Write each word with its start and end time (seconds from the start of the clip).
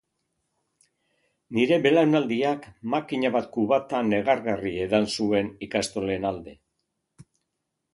Nire 1.57 1.77
belaunaldiak 1.83 2.67
makina 2.95 3.33
bat 3.37 3.53
kubata 3.59 4.03
negargarri 4.11 4.75
edan 4.89 5.11
zuen 5.19 5.57
ikastolen 5.71 6.31
alde. 6.35 6.61